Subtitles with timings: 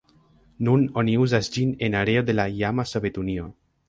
[0.69, 3.47] Nun oni uzas ĝin en areo de la iama Sovetunio.